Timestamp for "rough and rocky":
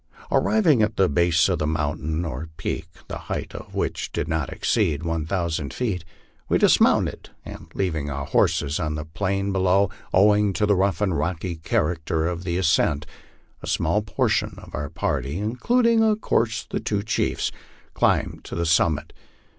10.75-11.55